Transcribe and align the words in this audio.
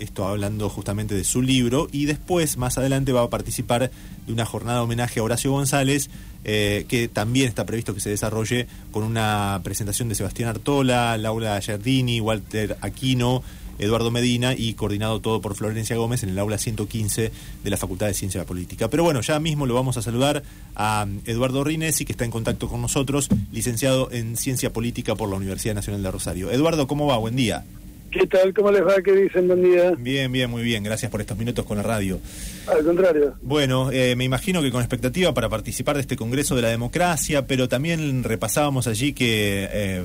esto 0.00 0.26
hablando 0.26 0.68
justamente 0.68 1.14
de 1.14 1.24
su 1.24 1.42
libro, 1.42 1.88
y 1.92 2.06
después, 2.06 2.56
más 2.56 2.78
adelante, 2.78 3.12
va 3.12 3.22
a 3.22 3.30
participar 3.30 3.90
de 4.26 4.32
una 4.32 4.44
jornada 4.44 4.78
de 4.78 4.84
homenaje 4.84 5.20
a 5.20 5.22
Horacio 5.22 5.50
González, 5.50 6.10
eh, 6.44 6.86
que 6.88 7.08
también 7.08 7.48
está 7.48 7.66
previsto 7.66 7.94
que 7.94 8.00
se 8.00 8.10
desarrolle 8.10 8.66
con 8.92 9.02
una 9.02 9.60
presentación 9.64 10.08
de 10.08 10.14
Sebastián 10.14 10.48
Artola, 10.48 11.16
Laura 11.18 11.60
Giardini, 11.60 12.20
Walter 12.20 12.76
Aquino, 12.80 13.42
Eduardo 13.78 14.10
Medina 14.10 14.54
y 14.54 14.74
coordinado 14.74 15.20
todo 15.20 15.40
por 15.40 15.54
Florencia 15.54 15.96
Gómez 15.96 16.22
en 16.22 16.30
el 16.30 16.38
aula 16.38 16.58
115 16.58 17.32
de 17.62 17.70
la 17.70 17.76
Facultad 17.76 18.06
de 18.06 18.14
Ciencia 18.14 18.44
Política. 18.44 18.88
Pero 18.88 19.04
bueno, 19.04 19.20
ya 19.20 19.38
mismo 19.40 19.66
lo 19.66 19.74
vamos 19.74 19.96
a 19.96 20.02
saludar 20.02 20.42
a 20.74 21.06
Eduardo 21.24 21.64
Rinesi, 21.64 22.04
que 22.04 22.12
está 22.12 22.24
en 22.24 22.30
contacto 22.30 22.68
con 22.68 22.82
nosotros, 22.82 23.28
licenciado 23.52 24.10
en 24.10 24.36
Ciencia 24.36 24.72
Política 24.72 25.14
por 25.14 25.28
la 25.28 25.36
Universidad 25.36 25.74
Nacional 25.74 26.02
de 26.02 26.10
Rosario. 26.10 26.50
Eduardo, 26.50 26.86
¿cómo 26.86 27.06
va? 27.06 27.18
Buen 27.18 27.36
día. 27.36 27.64
¿Qué 28.10 28.26
tal? 28.26 28.54
¿Cómo 28.54 28.70
les 28.70 28.82
va? 28.82 29.02
¿Qué 29.02 29.12
dicen? 29.12 29.48
Buen 29.48 29.62
día. 29.62 29.92
Bien, 29.98 30.32
bien, 30.32 30.50
muy 30.50 30.62
bien. 30.62 30.82
Gracias 30.82 31.10
por 31.10 31.20
estos 31.20 31.36
minutos 31.36 31.66
con 31.66 31.76
la 31.76 31.82
radio. 31.82 32.18
Al 32.66 32.82
contrario. 32.82 33.34
Bueno, 33.42 33.92
eh, 33.92 34.16
me 34.16 34.24
imagino 34.24 34.62
que 34.62 34.70
con 34.70 34.80
expectativa 34.80 35.34
para 35.34 35.50
participar 35.50 35.96
de 35.96 36.02
este 36.02 36.16
Congreso 36.16 36.56
de 36.56 36.62
la 36.62 36.68
Democracia, 36.68 37.46
pero 37.46 37.68
también 37.68 38.24
repasábamos 38.24 38.86
allí 38.86 39.12
que 39.12 39.68
eh, 39.70 40.04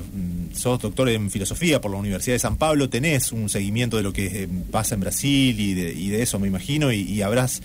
sos 0.52 0.82
doctor 0.82 1.08
en 1.08 1.30
filosofía 1.30 1.80
por 1.80 1.92
la 1.92 1.96
Universidad 1.96 2.34
de 2.34 2.40
San 2.40 2.58
Pablo, 2.58 2.90
tenés 2.90 3.32
un 3.32 3.48
seguimiento 3.48 3.96
de 3.96 4.02
lo 4.02 4.12
que 4.12 4.26
eh, 4.26 4.48
pasa 4.70 4.94
en 4.94 5.00
Brasil 5.00 5.58
y 5.58 5.74
de, 6.10 6.22
eso, 6.22 6.38
me 6.38 6.46
imagino, 6.46 6.92
y, 6.92 7.22
habrás 7.22 7.62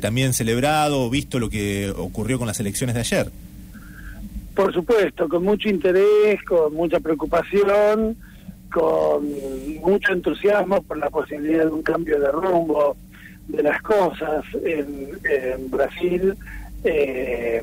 también 0.00 0.34
celebrado 0.34 1.02
o 1.02 1.10
visto 1.10 1.40
lo 1.40 1.50
que 1.50 1.92
ocurrió 1.96 2.38
con 2.38 2.46
las 2.46 2.60
elecciones 2.60 2.94
de 2.94 3.00
ayer. 3.00 3.30
Por 4.54 4.72
supuesto, 4.72 5.28
con 5.28 5.42
mucho 5.42 5.68
interés, 5.68 6.42
con 6.44 6.74
mucha 6.74 7.00
preocupación 7.00 8.16
con 8.72 9.28
mucho 9.80 10.12
entusiasmo 10.12 10.82
por 10.82 10.98
la 10.98 11.10
posibilidad 11.10 11.64
de 11.64 11.70
un 11.70 11.82
cambio 11.82 12.20
de 12.20 12.30
rumbo 12.30 12.96
de 13.48 13.62
las 13.62 13.82
cosas 13.82 14.44
en, 14.64 15.70
Brasil, 15.70 16.34
eh, 16.84 17.62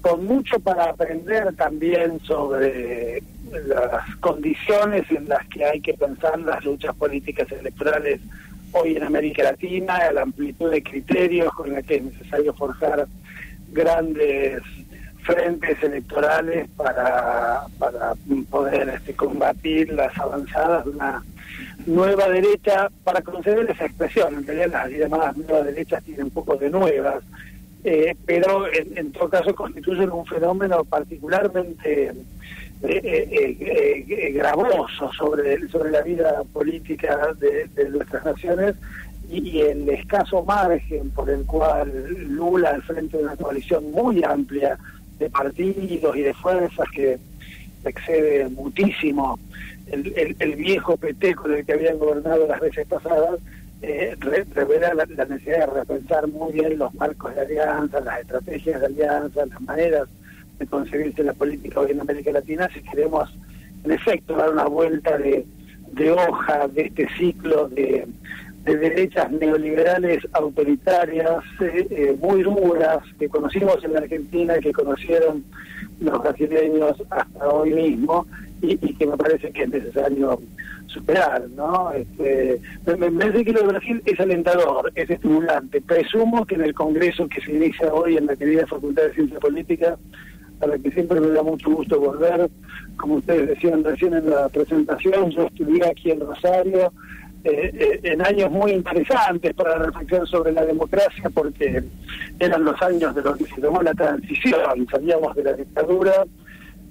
con 0.00 0.24
mucho 0.24 0.58
para 0.60 0.90
aprender 0.90 1.54
también 1.56 2.20
sobre 2.20 3.22
las 3.66 4.16
condiciones 4.16 5.10
en 5.10 5.28
las 5.28 5.46
que 5.48 5.64
hay 5.64 5.80
que 5.80 5.94
pensar 5.94 6.38
las 6.40 6.64
luchas 6.64 6.94
políticas 6.96 7.50
electorales 7.52 8.20
hoy 8.72 8.96
en 8.96 9.02
América 9.02 9.42
Latina, 9.42 10.12
la 10.12 10.22
amplitud 10.22 10.70
de 10.70 10.82
criterios 10.82 11.52
con 11.54 11.72
la 11.72 11.82
que 11.82 11.96
es 11.96 12.04
necesario 12.04 12.54
forjar 12.54 13.06
grandes 13.72 14.62
frentes 15.22 15.82
electorales 15.82 16.68
para, 16.76 17.62
para 17.78 18.14
poder 18.50 18.88
este, 18.88 19.14
combatir 19.14 19.92
las 19.92 20.16
avanzadas 20.18 20.84
de 20.84 20.90
una 20.90 21.22
nueva 21.86 22.28
derecha, 22.28 22.88
para 23.04 23.20
conceder 23.22 23.70
esa 23.70 23.86
expresión, 23.86 24.34
en 24.34 24.46
realidad 24.46 24.70
las 24.72 24.90
llamadas 24.90 25.36
nuevas 25.36 25.66
derechas 25.66 26.02
tienen 26.04 26.24
un 26.24 26.30
poco 26.30 26.56
de 26.56 26.70
nuevas, 26.70 27.22
eh, 27.84 28.14
pero 28.26 28.66
en, 28.72 29.10
todo 29.12 29.30
caso 29.30 29.54
constituyen 29.54 30.10
un 30.10 30.26
fenómeno 30.26 30.84
particularmente 30.84 32.12
eh, 32.82 34.04
eh, 34.08 34.32
gravoso 34.32 35.10
sobre, 35.12 35.66
sobre 35.68 35.90
la 35.90 36.02
vida 36.02 36.42
política 36.52 37.32
de, 37.38 37.66
de 37.74 37.88
nuestras 37.88 38.24
naciones 38.24 38.74
y 39.30 39.60
el 39.60 39.88
escaso 39.88 40.42
margen 40.44 41.10
por 41.10 41.30
el 41.30 41.46
cual 41.46 41.90
Lula, 42.28 42.70
al 42.70 42.82
frente 42.82 43.16
de 43.16 43.22
una 43.22 43.36
coalición 43.36 43.90
muy 43.92 44.22
amplia, 44.24 44.76
de 45.20 45.30
partidos 45.30 46.16
y 46.16 46.22
de 46.22 46.34
fuerzas 46.34 46.88
que 46.92 47.18
excede 47.84 48.48
muchísimo 48.48 49.38
el, 49.90 50.56
viejo 50.56 50.96
PT 50.96 51.34
con 51.34 51.52
el 51.52 51.64
que 51.64 51.72
habían 51.72 51.98
gobernado 51.98 52.46
las 52.46 52.60
veces 52.60 52.86
pasadas, 52.86 53.40
eh, 53.82 54.16
revela 54.54 54.94
la, 54.94 55.04
necesidad 55.06 55.66
de 55.66 55.80
repensar 55.80 56.28
muy 56.28 56.52
bien 56.52 56.78
los 56.78 56.94
marcos 56.94 57.34
de 57.34 57.40
alianza, 57.40 58.00
las 58.00 58.20
estrategias 58.20 58.80
de 58.80 58.86
alianza, 58.86 59.46
las 59.46 59.60
maneras 59.62 60.08
de 60.58 60.66
concebirse 60.66 61.24
la 61.24 61.32
política 61.32 61.80
hoy 61.80 61.92
en 61.92 62.00
América 62.00 62.30
Latina 62.32 62.68
si 62.72 62.82
queremos, 62.82 63.34
en 63.84 63.90
efecto, 63.90 64.36
dar 64.36 64.50
una 64.50 64.64
vuelta 64.64 65.16
de, 65.18 65.44
de 65.92 66.10
hoja 66.12 66.68
de 66.68 66.82
este 66.82 67.08
ciclo 67.18 67.68
de 67.68 68.06
de 68.64 68.76
derechas 68.76 69.30
neoliberales 69.30 70.22
autoritarias 70.32 71.42
eh, 71.60 71.86
eh, 71.90 72.16
muy 72.20 72.42
duras 72.42 72.98
que 73.18 73.28
conocimos 73.28 73.82
en 73.84 73.94
la 73.94 74.00
Argentina 74.00 74.58
que 74.58 74.72
conocieron 74.72 75.44
los 76.00 76.22
brasileños 76.22 77.02
hasta 77.10 77.48
hoy 77.48 77.72
mismo 77.72 78.26
y, 78.62 78.76
que 78.76 79.06
me 79.06 79.16
parece 79.16 79.50
que 79.50 79.62
es 79.62 79.70
necesario 79.70 80.38
superar, 80.86 81.48
¿no? 81.56 81.92
Este, 81.92 82.60
me, 82.84 83.10
parece 83.10 83.44
que 83.44 83.52
lo 83.52 83.60
de 83.62 83.68
Brasil 83.68 84.02
es 84.04 84.20
alentador, 84.20 84.92
es 84.94 85.08
estimulante. 85.08 85.80
Presumo 85.80 86.44
que 86.44 86.56
en 86.56 86.62
el 86.62 86.74
Congreso 86.74 87.28
que 87.28 87.40
se 87.40 87.52
inicia 87.52 87.94
hoy 87.94 88.16
en 88.16 88.26
la 88.26 88.36
querida 88.36 88.66
Facultad 88.66 89.04
de 89.04 89.14
Ciencia 89.14 89.38
Política, 89.38 89.96
a 90.60 90.66
la 90.66 90.78
que 90.78 90.90
siempre 90.90 91.20
me 91.20 91.28
da 91.28 91.42
mucho 91.42 91.70
gusto 91.70 91.98
volver, 91.98 92.50
como 92.98 93.14
ustedes 93.14 93.48
decían 93.48 93.82
recién 93.82 94.12
en 94.14 94.28
la 94.28 94.48
presentación, 94.50 95.30
yo 95.30 95.46
estudié 95.46 95.86
aquí 95.86 96.10
en 96.10 96.20
Rosario, 96.20 96.92
eh, 97.44 97.70
eh, 97.74 98.00
en 98.02 98.24
años 98.24 98.50
muy 98.50 98.72
interesantes 98.72 99.54
para 99.54 99.78
la 99.78 99.86
reflexión 99.86 100.26
sobre 100.26 100.52
la 100.52 100.64
democracia, 100.64 101.30
porque 101.32 101.82
eran 102.38 102.64
los 102.64 102.80
años 102.82 103.14
de 103.14 103.22
los 103.22 103.36
que 103.38 103.46
se 103.46 103.60
tomó 103.60 103.82
la 103.82 103.94
transición, 103.94 104.86
salíamos 104.90 105.34
de 105.36 105.44
la 105.44 105.52
dictadura, 105.54 106.24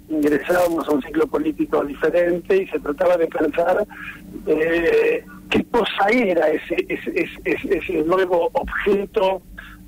ingresábamos 0.10 0.88
a 0.88 0.92
un 0.92 1.02
ciclo 1.04 1.28
político 1.28 1.84
diferente 1.86 2.64
y 2.64 2.68
se 2.68 2.80
trataba 2.80 3.16
de 3.18 3.28
pensar 3.28 3.86
eh, 4.48 5.24
qué 5.50 5.64
cosa 5.66 6.08
era 6.12 6.50
ese, 6.50 6.86
ese, 6.90 7.30
ese, 7.46 7.78
ese 7.78 8.04
nuevo 8.04 8.50
objeto 8.54 9.42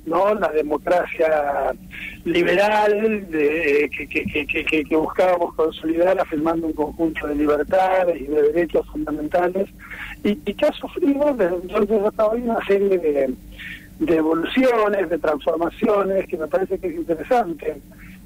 no 0.06 0.34
la 0.34 0.48
democracia 0.48 1.72
liberal 2.24 3.30
de, 3.30 3.90
que, 3.96 4.06
que, 4.06 4.84
que, 4.84 4.96
buscábamos 4.96 5.54
consolidar 5.54 6.18
afirmando 6.18 6.66
un 6.66 6.72
conjunto 6.72 7.26
de 7.26 7.34
libertades 7.36 8.20
y 8.20 8.24
de 8.24 8.42
derechos 8.52 8.86
fundamentales. 8.88 9.68
Y, 10.24 10.36
que 10.36 10.66
ha 10.66 10.72
sufrido 10.72 11.34
desde 11.34 11.56
entonces 11.56 12.02
hasta 12.04 12.26
hoy 12.26 12.42
una 12.42 12.64
serie 12.66 12.98
de, 12.98 13.34
de 13.98 14.16
evoluciones, 14.16 15.08
de 15.08 15.18
transformaciones 15.18 16.26
que 16.26 16.36
me 16.36 16.46
parece 16.46 16.78
que 16.78 16.88
es 16.88 16.94
interesante 16.94 17.76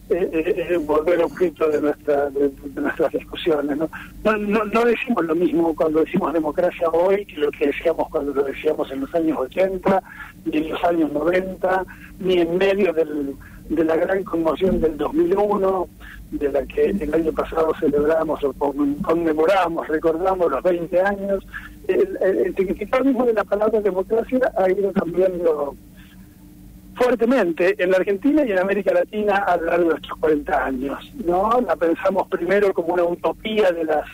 eh, 0.09 0.31
eh, 0.33 0.67
eh, 0.71 0.77
volver 0.77 1.21
objeto 1.21 1.69
de, 1.69 1.81
nuestra, 1.81 2.31
de, 2.31 2.53
nuestras 2.77 3.11
discusiones. 3.11 3.77
¿no? 3.77 3.91
No, 4.23 4.65
no, 4.65 4.85
decimos 4.85 5.25
lo 5.25 5.35
mismo 5.35 5.75
cuando 5.75 6.05
decimos 6.05 6.33
democracia 6.33 6.89
hoy 6.91 7.27
que 7.27 7.39
lo 7.39 7.51
que 7.51 7.67
decíamos 7.67 8.09
cuando 8.09 8.33
lo 8.33 8.45
decíamos 8.45 8.89
en 8.93 9.01
los 9.01 9.13
años 9.17 9.37
80, 9.37 10.03
ni 10.45 10.59
en 10.59 10.69
los 10.71 10.85
años 10.85 11.11
90, 11.11 11.85
ni 12.21 12.39
en 12.39 12.57
medio 12.57 12.93
del, 12.93 13.35
de 13.69 13.85
la 13.85 13.97
gran 13.97 14.23
conmoción 14.23 14.81
del 14.81 14.97
2001, 14.97 15.89
de 16.31 16.53
la 16.53 16.65
que 16.67 16.85
el 16.91 17.13
año 17.13 17.33
pasado 17.33 17.73
celebramos 17.81 18.45
o 18.45 18.53
conmemoramos, 18.53 19.89
recordamos 19.89 20.53
los 20.53 20.63
20 20.63 21.01
años. 21.01 21.45
El, 21.89 22.17
el 22.21 22.55
significado 22.55 23.05
mismo 23.05 23.25
de 23.25 23.33
la 23.33 23.43
palabra 23.43 23.81
democracia 23.81 24.53
ha 24.57 24.71
ido 24.71 24.93
cambiando 24.93 25.75
fuertemente 26.97 27.75
en 27.79 27.91
la 27.91 27.99
Argentina 27.99 28.45
y 28.45 28.53
en 28.53 28.59
América 28.59 28.93
Latina 28.93 29.37
a 29.37 29.57
lo 29.57 29.67
largo 29.67 29.91
de 29.91 29.97
estos 29.97 30.19
40 30.19 30.65
años. 30.65 31.13
¿no? 31.25 31.61
La 31.61 31.77
pensamos 31.77 32.27
primero 32.29 32.73
como 32.73 32.95
una 32.95 33.05
utopía 33.05 33.71
de 33.71 33.85
las 33.85 34.07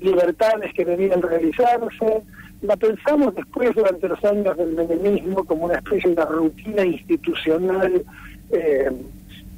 libertades 0.00 0.72
que 0.74 0.84
debían 0.84 1.22
realizarse, 1.22 2.22
la 2.62 2.76
pensamos 2.76 3.34
después 3.34 3.74
durante 3.74 4.08
los 4.08 4.24
años 4.24 4.56
del 4.56 4.74
menemismo 4.74 5.44
como 5.44 5.66
una 5.66 5.76
especie 5.76 6.14
de 6.14 6.24
rutina 6.24 6.84
institucional 6.84 8.04
eh, 8.50 8.90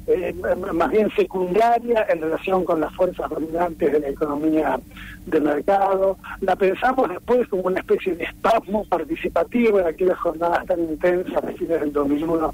eh, 0.07 0.33
más 0.73 0.89
bien 0.89 1.09
secundaria 1.15 2.05
en 2.09 2.21
relación 2.21 2.65
con 2.65 2.81
las 2.81 2.93
fuerzas 2.95 3.29
dominantes 3.29 3.91
de 3.91 3.99
la 3.99 4.09
economía 4.09 4.79
de 5.25 5.39
mercado. 5.39 6.17
La 6.41 6.55
pensamos 6.55 7.09
después 7.09 7.47
como 7.47 7.63
una 7.63 7.79
especie 7.79 8.15
de 8.15 8.23
espasmo 8.23 8.83
participativo 8.85 9.79
en 9.79 9.87
aquellas 9.87 10.17
jornadas 10.19 10.65
tan 10.65 10.79
intensas 10.79 11.41
de 11.45 11.53
fines 11.53 11.79
del 11.81 11.93
2001, 11.93 12.53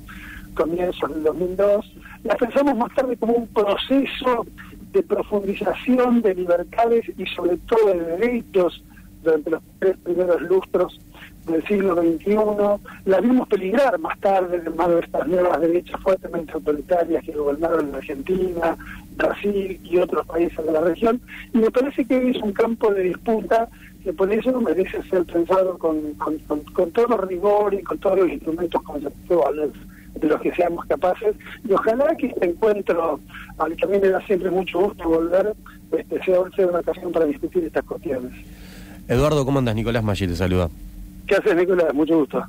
comienzos 0.54 1.10
del 1.14 1.24
2002. 1.24 1.94
La 2.24 2.36
pensamos 2.36 2.78
más 2.78 2.94
tarde 2.94 3.16
como 3.18 3.34
un 3.34 3.48
proceso 3.48 4.46
de 4.92 5.04
profundización 5.04 6.22
de 6.22 6.36
libertades 6.36 7.06
y 7.18 7.26
sobre 7.28 7.58
todo 7.58 7.94
de 7.94 8.18
derechos 8.18 8.84
durante 9.24 9.52
los 9.52 9.62
tres 9.80 9.98
primeros 10.04 10.42
lustros 10.42 11.00
del 11.48 11.66
siglo 11.66 11.96
XXI, 11.96 12.38
la 13.06 13.22
vimos 13.22 13.48
peligrar 13.48 13.98
más 14.00 14.20
tarde 14.20 14.60
de 14.60 14.70
mano 14.70 14.96
de 14.96 15.02
estas 15.02 15.28
nuevas 15.28 15.60
derechas 15.62 16.00
fuertemente 16.02 16.52
autoritarias 16.54 17.24
que 17.24 17.32
gobernaron 17.32 17.90
en 17.90 17.96
Argentina, 17.96 18.78
Brasil 19.16 19.80
y 19.84 19.98
otros 19.98 20.26
países 20.28 20.66
de 20.66 20.72
la 20.72 20.82
región, 20.82 21.22
y 21.54 21.58
me 21.58 21.72
parece 21.72 22.06
que 22.06 22.30
es 22.30 22.38
un 22.38 22.52
campo 22.52 22.94
de 22.94 23.04
disputa 23.04 23.70
que 24.04 24.14
por 24.14 24.32
eso 24.32 24.60
merece 24.62 25.04
ser 25.10 25.26
pensado 25.26 25.78
con, 25.78 26.14
con, 26.14 26.92
todo 26.92 27.18
rigor 27.18 27.74
y 27.74 27.84
con 27.84 27.98
todos 27.98 28.20
los 28.20 28.30
instrumentos 28.30 28.82
conceptuales 28.84 29.72
de 30.16 30.28
los 30.28 30.42
que 30.42 30.54
seamos 30.54 30.86
capaces, 30.86 31.36
y 31.68 31.74
ojalá 31.74 32.16
que 32.16 32.28
este 32.28 32.50
encuentro, 32.50 33.20
al 33.58 33.76
que 33.76 33.86
a 33.86 33.88
mí 33.88 34.00
me 34.00 34.10
da 34.10 34.26
siempre 34.26 34.50
mucho 34.50 34.80
gusto 34.80 35.10
volver, 35.10 35.54
este, 35.92 36.24
sea, 36.24 36.38
sea 36.56 36.68
una 36.68 36.80
ocasión 36.80 37.12
para 37.12 37.26
discutir 37.26 37.64
estas 37.64 37.84
cuestiones. 37.84 38.34
Eduardo, 39.08 39.46
¿cómo 39.46 39.60
andas? 39.60 39.76
Nicolás 39.76 40.04
Maggi 40.04 40.28
te 40.28 40.36
saluda. 40.36 40.70
¿Qué 41.28 41.36
haces, 41.36 41.56
Nicolás? 41.56 41.94
Mucho 41.94 42.20
gusto. 42.20 42.44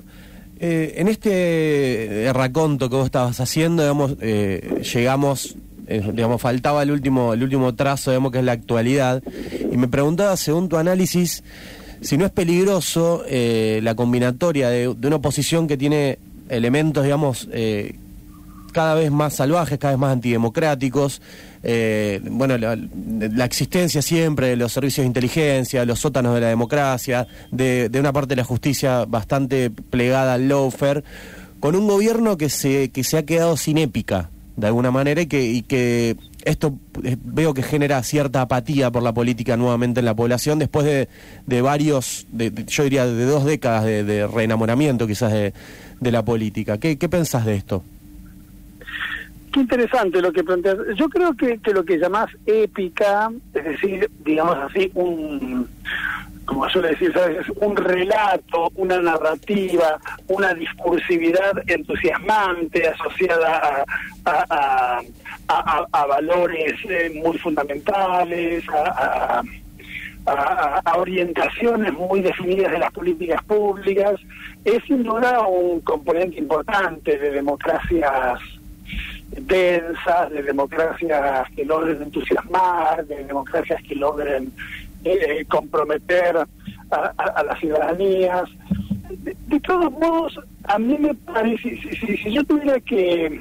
Eh, 0.61 0.95
en 0.97 1.09
este 1.09 2.31
raconto 2.33 2.89
que 2.89 2.97
vos 2.97 3.07
estabas 3.07 3.39
haciendo, 3.41 3.83
digamos, 3.83 4.17
eh, 4.21 4.83
llegamos, 4.93 5.57
eh, 5.87 6.03
digamos, 6.13 6.41
faltaba 6.41 6.83
el 6.83 6.91
último, 6.91 7.33
el 7.33 7.43
último 7.43 7.75
trazo, 7.75 8.11
digamos, 8.11 8.33
que 8.33 8.39
es 8.39 8.45
la 8.45 8.53
actualidad. 8.53 9.23
Y 9.71 9.77
me 9.77 9.89
preguntaba, 9.89 10.37
según 10.37 10.69
tu 10.69 10.77
análisis, 10.77 11.45
si 12.01 12.17
no 12.17 12.25
es 12.25 12.31
peligroso 12.31 13.25
la 13.29 13.95
combinatoria 13.95 14.69
de, 14.69 14.95
de, 14.95 15.07
una 15.07 15.17
oposición 15.17 15.67
que 15.67 15.77
tiene 15.77 16.19
elementos, 16.49 17.05
digamos, 17.05 17.49
cada 18.73 18.95
vez 18.95 19.11
más 19.11 19.35
salvajes, 19.35 19.79
cada 19.79 19.95
vez 19.95 20.01
más 20.01 20.13
antidemocráticos, 20.13 21.21
eh, 21.63 22.21
bueno, 22.31 22.57
la, 22.59 23.45
existencia 23.45 24.03
siempre 24.03 24.49
de 24.49 24.57
los 24.57 24.73
servicios 24.73 25.05
de 25.05 25.09
inteligencia, 25.09 25.85
los 25.85 26.01
sótanos 26.01 26.35
de 26.35 26.41
la 26.41 26.49
democracia, 26.49 27.27
de, 27.51 27.91
una 27.99 28.13
parte 28.13 28.31
de 28.31 28.37
la 28.37 28.45
justicia 28.45 29.05
bastante 29.05 29.71
plegada 29.71 30.35
al 30.35 30.49
lawfare, 30.49 31.03
con 31.61 31.75
un 31.75 31.89
gobierno 31.89 32.37
que 32.37 32.49
se, 32.49 32.91
que 32.91 33.03
se 33.03 33.19
ha 33.19 33.25
quedado 33.25 33.57
sin 33.57 33.79
épica, 33.79 34.31
de 34.57 34.67
alguna 34.67 34.91
manera, 34.91 35.21
y 35.21 35.27
que, 35.27 35.45
y 35.45 35.63
que 35.63 36.17
esto 36.45 36.79
eh, 37.03 37.17
veo 37.23 37.55
que 37.55 37.63
genera 37.63 38.03
cierta 38.03 38.43
apatía 38.43 38.91
por 38.91 39.03
la 39.03 39.13
política 39.13 39.57
nuevamente 39.57 40.01
en 40.01 40.07
la 40.07 40.15
población 40.15 40.59
después 40.59 40.87
de, 40.87 41.09
de 41.47 41.63
varios, 41.63 42.27
de, 42.33 42.53
yo 42.67 42.85
diría 42.85 43.07
de 43.07 43.25
dos 43.25 43.45
décadas 43.45 43.85
de, 43.85 44.27
reenamoramiento 44.27 45.07
quizás 45.07 45.33
de, 45.33 45.53
la 46.01 46.25
política. 46.25 46.79
¿Qué, 46.79 46.97
¿Qué 46.97 47.09
pensás 47.09 47.45
de 47.45 47.57
esto? 47.57 47.83
Interesante 49.59 50.23
lo 50.23 50.33
que 50.33 50.45
planteas. 50.45 50.77
Yo 50.95 51.09
creo 51.09 51.35
que, 51.35 51.59
lo 51.73 51.85
que 51.85 51.99
llamás 51.99 52.29
épica, 52.47 53.29
es 53.53 53.65
decir, 53.65 54.09
digamos 54.21 54.57
así, 54.57 54.89
un, 54.95 55.69
como 56.45 56.69
suele 56.69 56.91
decir, 56.91 57.13
¿sabes? 57.13 57.45
un 57.57 57.75
relato, 57.75 58.71
una 58.77 59.01
narrativa, 59.03 59.99
una 60.29 60.55
discursividad 60.55 61.69
entusiasmante 61.69 62.87
asociada 62.87 63.85
a, 64.25 65.03
valores 66.07 66.75
eh, 66.89 67.21
muy 67.21 67.37
fundamentales, 67.39 68.65
a, 68.69 69.43
orientaciones 70.97 71.93
muy 71.95 72.21
definidas 72.21 72.71
de 72.71 72.79
las 72.79 72.93
políticas 72.93 73.43
públicas, 73.43 74.21
es 74.65 74.85
sin 74.85 75.03
duda 75.03 75.41
un 75.41 75.81
componente 75.81 76.39
importante 76.39 77.19
de 77.19 77.31
democracias 77.31 78.39
densas, 79.31 80.31
de 80.31 80.43
democracias 80.43 81.49
que 81.55 81.65
logren 81.65 82.03
entusiasmar, 82.03 83.05
de 83.07 83.25
democracias 83.25 83.83
que 83.83 83.95
logren 83.95 84.53
eh, 85.05 85.45
comprometer 85.49 86.37
a, 86.91 87.43
las 87.43 87.59
ciudadanías. 87.61 88.45
De, 89.09 89.61
todos 89.61 89.93
modos, 89.93 90.39
a 90.65 90.79
mí 90.79 90.97
me 90.99 91.15
parece, 91.15 91.79
si, 91.81 92.33
yo 92.33 92.45
tuviera 92.45 92.79
que 92.81 93.41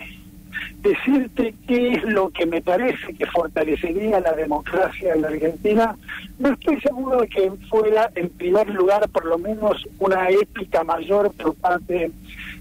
decirte 0.81 1.53
qué 1.67 1.93
es 1.93 2.03
lo 2.03 2.29
que 2.29 2.45
me 2.45 2.61
parece 2.61 3.13
que 3.13 3.25
fortalecería 3.25 4.19
la 4.19 4.33
democracia 4.33 5.13
en 5.13 5.21
la 5.21 5.27
Argentina, 5.29 5.95
no 6.39 6.53
estoy 6.53 6.79
seguro 6.81 7.21
de 7.21 7.27
que 7.27 7.51
fuera, 7.69 8.09
en 8.15 8.29
primer 8.29 8.69
lugar, 8.69 9.07
por 9.09 9.25
lo 9.25 9.37
menos 9.37 9.85
una 9.99 10.29
épica 10.29 10.83
mayor 10.83 11.31
por 11.33 11.55
parte 11.55 11.93
de 11.93 12.11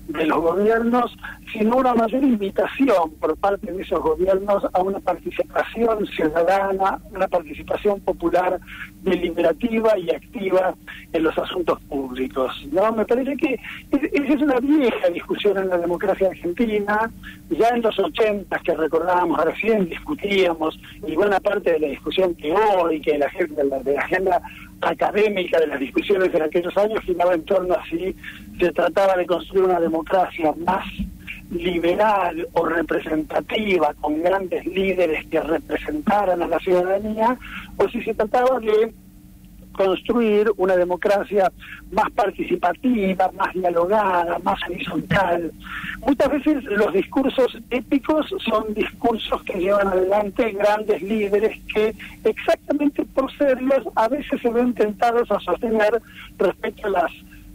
los 0.08 0.40
gobiernos, 0.40 1.16
sino 1.52 1.76
una 1.76 1.94
mayor 1.94 2.22
invitación 2.22 3.10
por 3.20 3.36
parte 3.36 3.72
de 3.72 3.82
esos 3.82 4.00
gobiernos 4.00 4.64
a 4.72 4.80
una 4.80 5.00
participación 5.00 6.06
ciudadana, 6.06 7.00
una 7.10 7.28
participación 7.28 8.00
popular 8.00 8.60
deliberativa 9.02 9.98
y 9.98 10.10
activa 10.10 10.74
en 11.12 11.22
los 11.22 11.36
asuntos 11.38 11.80
públicos. 11.82 12.52
No, 12.72 12.92
me 12.92 13.04
parece 13.04 13.36
que 13.36 13.58
esa 13.92 14.34
es 14.34 14.42
una 14.42 14.58
vieja 14.60 15.08
discusión 15.08 15.58
en 15.58 15.68
la 15.68 15.78
democracia 15.78 16.28
argentina. 16.28 17.10
Ya 17.50 17.68
en 17.68 17.82
los 17.82 17.98
80 17.98 18.58
que 18.60 18.74
recordábamos 18.74 19.44
recién 19.44 19.88
discutíamos 19.88 20.78
y 21.06 21.14
buena 21.14 21.40
parte 21.40 21.72
de 21.72 21.80
la 21.80 21.88
discusión 21.88 22.34
que 22.34 22.52
hoy, 22.52 23.00
que 23.00 23.12
de 23.12 23.18
la, 23.18 23.78
de 23.82 23.92
la 23.94 24.00
agenda 24.00 24.42
académica 24.80 25.58
de 25.58 25.66
las 25.66 25.80
discusiones 25.80 26.32
en 26.34 26.42
aquellos 26.42 26.76
años 26.76 27.00
giraba 27.00 27.34
en 27.34 27.44
torno 27.44 27.74
a 27.74 27.84
si 27.86 28.14
se 28.58 28.72
trataba 28.72 29.16
de 29.16 29.26
construir 29.26 29.64
una 29.64 29.80
democracia 29.80 30.52
más 30.64 30.84
liberal 31.50 32.46
o 32.52 32.66
representativa, 32.66 33.94
con 34.00 34.22
grandes 34.22 34.66
líderes 34.66 35.26
que 35.26 35.40
representaran 35.40 36.42
a 36.42 36.48
la 36.48 36.58
ciudadanía, 36.58 37.38
o 37.76 37.88
si 37.88 38.02
se 38.02 38.14
trataba 38.14 38.58
de 38.60 38.92
construir 39.76 40.50
una 40.56 40.76
democracia 40.76 41.52
más 41.92 42.10
participativa, 42.12 43.30
más 43.32 43.52
dialogada, 43.54 44.38
más 44.40 44.58
horizontal. 44.68 45.52
Muchas 46.06 46.30
veces 46.30 46.64
los 46.64 46.92
discursos 46.92 47.58
épicos 47.70 48.34
son 48.44 48.72
discursos 48.74 49.42
que 49.44 49.58
llevan 49.58 49.88
adelante 49.88 50.52
grandes 50.52 51.02
líderes 51.02 51.58
que 51.72 51.94
exactamente 52.24 53.04
por 53.14 53.30
serlos 53.36 53.82
a 53.94 54.08
veces 54.08 54.40
se 54.40 54.50
ven 54.50 54.74
tentados 54.74 55.30
a 55.30 55.40
sostener 55.40 56.00
respecto 56.38 56.86
a 56.86 56.90
las 56.90 57.12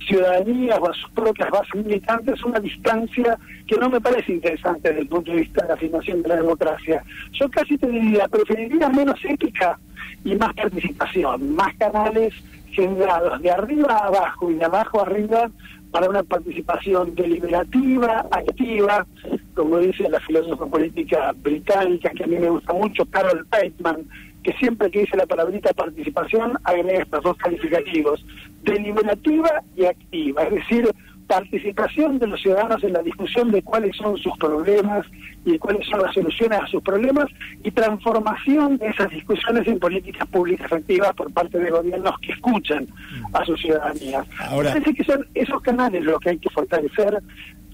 ciudadanía 0.08 0.76
o 0.78 0.90
a 0.90 0.94
sus 0.94 1.12
propias 1.12 1.50
bases 1.52 1.76
militantes 1.76 2.44
una 2.44 2.60
distancia 2.60 3.38
que 3.68 3.78
no 3.78 3.90
me 3.90 4.02
parece 4.02 4.34
interesante 4.34 4.90
desde 4.90 5.02
el 5.02 5.08
punto 5.08 5.32
de 5.32 5.38
vista 5.38 5.62
de 5.62 5.68
la 5.68 5.74
afirmación 5.76 6.22
de 6.24 6.30
la 6.30 6.36
democracia. 6.38 7.04
Yo 7.34 7.48
casi 7.50 7.78
te 7.78 7.88
diría, 7.88 8.28
preferiría 8.28 8.90
menos 8.90 9.20
ética 9.24 9.80
y 10.24 10.36
más 10.36 10.54
participación, 10.54 11.56
más 11.56 11.76
canales 11.76 12.34
generados 12.72 13.42
de 13.42 13.52
arriba 13.52 13.98
a 13.98 14.08
abajo 14.08 14.52
y 14.52 14.56
de 14.56 14.66
abajo 14.66 15.00
a 15.00 15.04
arriba 15.04 15.50
para 15.92 16.10
una 16.10 16.24
participación 16.24 17.14
deliberativa, 17.16 18.26
activa, 18.32 19.06
como 19.54 19.78
dice 19.80 20.08
la 20.10 20.20
filósofa 20.22 20.66
política 20.66 21.34
británica, 21.36 22.12
que 22.12 22.24
a 22.24 22.28
mí 22.28 22.38
me 22.38 22.50
gusta 22.50 22.74
mucho, 22.74 23.06
Carol 23.06 23.46
Bateman, 23.50 24.06
que 24.42 24.54
siempre 24.54 24.90
que 24.90 25.02
dice 25.02 25.18
la 25.18 25.26
palabrita 25.26 25.74
participación 25.74 26.58
agrega 26.64 27.04
estos 27.04 27.24
dos 27.24 27.38
calificativos, 27.38 28.26
deliberativa 28.64 29.62
y 29.76 29.86
activa, 29.86 30.44
es 30.44 30.54
decir, 30.54 30.90
participación 31.32 32.20
de 32.20 32.28
los 32.28 32.42
ciudadanos 32.42 32.84
en 32.84 32.92
la 32.92 33.02
discusión 33.02 33.52
de 33.52 33.62
cuáles 33.62 33.96
son 33.96 34.18
sus 34.18 34.38
problemas 34.38 35.06
y 35.46 35.58
cuáles 35.58 35.88
son 35.88 36.02
las 36.02 36.14
soluciones 36.14 36.60
a 36.60 36.68
sus 36.68 36.84
problemas 36.84 37.28
y 37.64 37.72
transformación 37.72 38.78
de 38.78 38.88
esas 38.88 39.10
discusiones 39.10 39.66
en 39.66 39.80
políticas 39.80 40.28
públicas 40.28 40.70
activas 40.70 41.14
por 41.14 41.32
parte 41.32 41.58
de 41.58 41.72
gobiernos 41.72 42.20
que 42.20 42.34
escuchan 42.34 42.86
a 43.32 43.46
sus 43.46 43.62
ciudadanías. 43.62 44.28
Ahora, 44.40 44.74
Parece 44.74 44.94
que 44.94 45.06
son 45.06 45.26
esos 45.34 45.62
canales 45.62 46.04
los 46.04 46.20
que 46.20 46.32
hay 46.32 46.38
que 46.38 46.50
fortalecer 46.50 47.24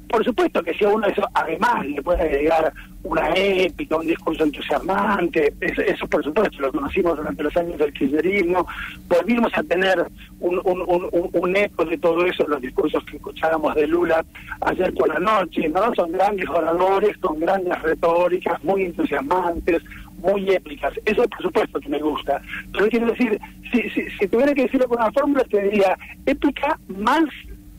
por 0.09 0.23
supuesto 0.23 0.63
que 0.63 0.73
si 0.73 0.85
a 0.85 0.89
uno 0.89 1.07
eso 1.07 1.27
además 1.33 1.85
le 1.85 2.01
puede 2.01 2.21
agregar 2.23 2.73
una 3.03 3.29
épica, 3.35 3.95
un 3.95 4.07
discurso 4.07 4.43
entusiasmante, 4.43 5.53
eso, 5.61 6.07
por 6.07 6.23
supuesto 6.23 6.61
lo 6.61 6.71
conocimos 6.71 7.17
durante 7.17 7.43
los 7.43 7.55
años 7.55 7.77
del 7.77 7.93
kirchnerismo, 7.93 8.67
volvimos 9.07 9.51
a 9.55 9.63
tener 9.63 10.05
un, 10.39 10.59
un, 10.65 11.55
eco 11.55 11.85
de 11.85 11.97
todo 11.97 12.25
eso 12.25 12.45
los 12.47 12.61
discursos 12.61 13.03
que 13.05 13.17
escuchábamos 13.17 13.75
de 13.75 13.87
Lula 13.87 14.25
ayer 14.61 14.93
por 14.93 15.07
la 15.07 15.19
noche, 15.19 15.69
¿no? 15.69 15.93
Son 15.95 16.11
grandes 16.11 16.49
oradores 16.49 17.17
con 17.17 17.39
grandes 17.39 17.81
retóricas, 17.81 18.61
muy 18.63 18.83
entusiasmantes, 18.83 19.81
muy 20.17 20.49
épicas. 20.49 20.93
Eso 21.05 21.27
por 21.27 21.41
supuesto 21.41 21.79
que 21.79 21.89
me 21.89 21.99
gusta. 21.99 22.41
Pero 22.73 22.87
quiero 22.87 23.07
decir, 23.07 23.39
si, 23.71 23.89
si, 23.89 24.09
si 24.09 24.27
tuviera 24.27 24.53
que 24.53 24.63
decirlo 24.63 24.87
con 24.87 24.99
una 24.99 25.11
fórmula, 25.11 25.43
te 25.45 25.61
diría 25.61 25.97
épica 26.25 26.77
más 26.87 27.23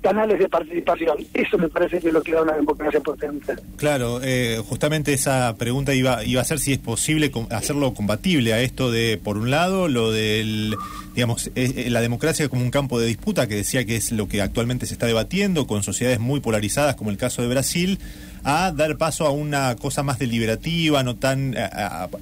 canales 0.00 0.38
de 0.38 0.49
participación. 0.49 1.19
Eso 1.35 1.59
me 1.59 1.69
parece 1.69 2.00
que 2.00 2.09
es 2.09 2.14
lo 2.14 2.23
que 2.23 2.33
da 2.33 2.43
una 2.43 2.55
democracia 2.55 3.00
potente. 3.00 3.55
Claro, 3.76 4.21
eh, 4.23 4.61
justamente 4.67 5.12
esa 5.12 5.55
pregunta 5.57 5.95
iba, 5.95 6.25
iba 6.25 6.40
a 6.40 6.45
ser 6.45 6.59
si 6.59 6.73
es 6.73 6.78
posible 6.78 7.31
hacerlo 7.50 7.95
compatible 7.95 8.52
a 8.52 8.61
esto 8.61 8.90
de, 8.90 9.21
por 9.23 9.38
un 9.38 9.50
lado, 9.50 9.88
lo 9.88 10.11
del, 10.12 10.76
digamos, 11.14 11.49
eh, 11.49 11.73
eh, 11.76 11.90
la 11.90 12.00
democracia 12.00 12.49
como 12.49 12.62
un 12.62 12.71
campo 12.71 13.00
de 13.00 13.07
disputa, 13.07 13.47
que 13.47 13.57
decía 13.57 13.85
que 13.85 13.97
es 13.97 14.12
lo 14.12 14.28
que 14.28 14.40
actualmente 14.40 14.87
se 14.87 14.95
está 14.95 15.07
debatiendo, 15.07 15.67
con 15.67 15.83
sociedades 15.83 16.21
muy 16.21 16.40
polarizadas 16.40 16.97
como 16.97 17.11
el 17.11 17.17
caso 17.17 17.43
de 17.43 17.49
Brasil, 17.49 17.99
a 18.45 18.73
dar 18.73 18.97
paso 18.97 19.26
a 19.26 19.30
una 19.30 19.76
cosa 19.76 20.02
más 20.02 20.18
deliberativa, 20.18 21.02
no 21.02 21.16
tan 21.16 21.54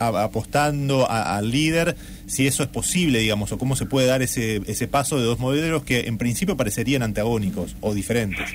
apostando 0.00 1.10
al 1.10 1.50
líder, 1.50 1.96
si 2.26 2.46
eso 2.46 2.62
es 2.62 2.68
posible, 2.68 3.18
digamos, 3.18 3.52
o 3.52 3.58
cómo 3.58 3.76
se 3.76 3.86
puede 3.86 4.06
dar 4.06 4.22
ese, 4.22 4.62
ese 4.66 4.88
paso 4.88 5.18
de 5.18 5.24
dos 5.24 5.38
modelos 5.38 5.84
que 5.84 6.00
en 6.06 6.18
principio 6.18 6.56
parecerían 6.56 7.02
antagónicos 7.02 7.76
o 7.80 7.94
diferentes. 7.94 8.52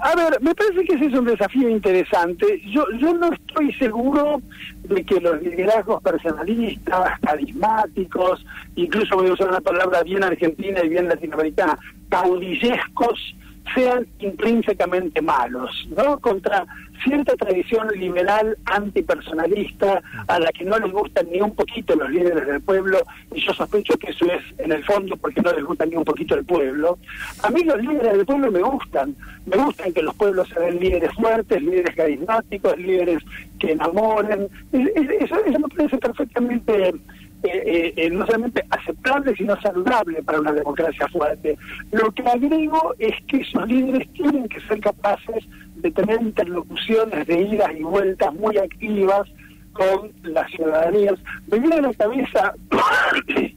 A 0.00 0.14
ver, 0.14 0.40
me 0.40 0.54
parece 0.54 0.84
que 0.84 0.94
ese 0.94 1.06
es 1.06 1.14
un 1.14 1.24
desafío 1.24 1.68
interesante. 1.68 2.60
Yo, 2.70 2.84
yo 2.98 3.14
no 3.14 3.32
estoy 3.32 3.72
seguro 3.74 4.42
de 4.84 5.04
que 5.04 5.20
los 5.20 5.40
liderazgos 5.42 6.02
personalistas, 6.02 7.18
carismáticos, 7.20 8.44
incluso 8.76 9.16
voy 9.16 9.28
a 9.28 9.32
usar 9.32 9.48
una 9.48 9.60
palabra 9.60 10.02
bien 10.02 10.24
argentina 10.24 10.80
y 10.84 10.88
bien 10.88 11.08
latinoamericana, 11.08 11.78
caudillescos, 12.08 13.34
sean 13.74 14.06
intrínsecamente 14.18 15.22
malos, 15.22 15.88
¿no? 15.96 16.18
Contra 16.18 16.66
cierta 17.02 17.34
tradición 17.36 17.88
liberal 17.96 18.56
antipersonalista 18.66 20.02
a 20.28 20.38
la 20.38 20.52
que 20.52 20.64
no 20.64 20.78
les 20.78 20.92
gustan 20.92 21.26
ni 21.30 21.40
un 21.40 21.54
poquito 21.54 21.96
los 21.96 22.10
líderes 22.10 22.46
del 22.46 22.60
pueblo, 22.60 22.98
y 23.34 23.40
yo 23.40 23.52
sospecho 23.54 23.96
que 23.98 24.10
eso 24.10 24.26
es 24.26 24.42
en 24.58 24.72
el 24.72 24.84
fondo 24.84 25.16
porque 25.16 25.40
no 25.40 25.52
les 25.52 25.64
gusta 25.64 25.86
ni 25.86 25.96
un 25.96 26.04
poquito 26.04 26.34
el 26.34 26.44
pueblo. 26.44 26.98
A 27.42 27.50
mí 27.50 27.64
los 27.64 27.80
líderes 27.80 28.12
del 28.12 28.26
pueblo 28.26 28.50
me 28.50 28.62
gustan, 28.62 29.16
me 29.46 29.56
gustan 29.56 29.92
que 29.92 30.02
los 30.02 30.14
pueblos 30.14 30.48
sean 30.48 30.78
líderes 30.78 31.12
fuertes, 31.14 31.62
líderes 31.62 31.96
carismáticos, 31.96 32.76
líderes 32.78 33.22
que 33.58 33.72
enamoren, 33.72 34.48
eso, 34.72 35.44
eso 35.44 35.58
me 35.58 35.68
parece 35.68 35.98
perfectamente 35.98 36.94
eh, 37.44 37.62
eh, 37.66 37.94
eh, 37.96 38.10
no 38.10 38.24
solamente 38.24 38.64
aceptable, 38.70 39.34
sino 39.36 39.60
saludable 39.60 40.22
para 40.22 40.40
una 40.40 40.52
democracia 40.52 41.08
fuerte. 41.08 41.58
Lo 41.90 42.12
que 42.12 42.22
agrego 42.22 42.94
es 42.98 43.14
que 43.26 43.38
esos 43.38 43.66
líderes 43.66 44.08
tienen 44.12 44.48
que 44.48 44.60
ser 44.60 44.80
capaces 44.80 45.44
de 45.76 45.90
tener 45.90 46.22
interlocuciones 46.22 47.26
de 47.26 47.40
idas 47.40 47.70
y 47.76 47.82
vueltas 47.82 48.32
muy 48.34 48.56
activas 48.58 49.28
con 49.72 50.12
las 50.22 50.50
ciudadanías. 50.52 51.18
Me 51.48 51.58
viene 51.58 51.76
a 51.76 51.82
la 51.82 51.94
cabeza 51.94 52.54